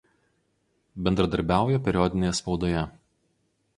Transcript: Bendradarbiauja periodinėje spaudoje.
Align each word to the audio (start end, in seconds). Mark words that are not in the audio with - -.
Bendradarbiauja 1.07 1.81
periodinėje 1.89 2.35
spaudoje. 2.41 2.85